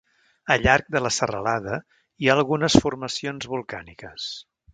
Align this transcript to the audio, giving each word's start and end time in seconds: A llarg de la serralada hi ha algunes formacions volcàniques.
A 0.53 0.55
llarg 0.61 0.87
de 0.95 1.01
la 1.05 1.11
serralada 1.17 1.77
hi 2.23 2.31
ha 2.31 2.37
algunes 2.39 2.79
formacions 2.87 3.51
volcàniques. 3.53 4.33